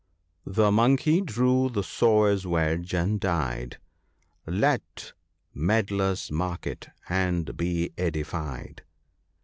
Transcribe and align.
59 0.45 0.55
(< 0.55 0.55
The 0.55 0.71
Monkey 0.71 1.21
drew 1.21 1.69
the 1.69 1.83
sawyer's 1.83 2.47
wedge, 2.47 2.91
and 2.95 3.19
died 3.19 3.77
Let 4.47 5.13
meddlers 5.53 6.31
mark 6.31 6.65
it, 6.65 6.89
and 7.07 7.55
be 7.55 7.93
edified." 7.99 8.81